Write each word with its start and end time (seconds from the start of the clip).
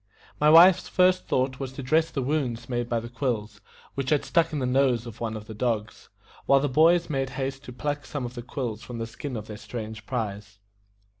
My 0.39 0.49
wife's 0.49 0.87
first 0.87 1.27
thought 1.27 1.59
was 1.59 1.73
to 1.73 1.83
dress 1.83 2.09
the 2.09 2.23
wounds 2.23 2.67
made 2.67 2.89
by 2.89 2.99
the 2.99 3.07
quills, 3.07 3.61
which 3.93 4.09
had 4.09 4.25
stuck 4.25 4.51
in 4.51 4.57
the 4.57 4.65
nose 4.65 5.05
of 5.05 5.21
one 5.21 5.37
of 5.37 5.45
the 5.45 5.53
dogs, 5.53 6.09
while 6.47 6.59
the 6.59 6.67
boys 6.67 7.07
made 7.07 7.29
haste 7.29 7.63
to 7.65 7.71
pluck 7.71 8.07
some 8.07 8.25
of 8.25 8.33
the 8.33 8.41
quills 8.41 8.81
from 8.81 8.97
the 8.97 9.05
skin 9.05 9.37
of 9.37 9.45
their 9.45 9.57
strange 9.57 10.07
prize. 10.07 10.57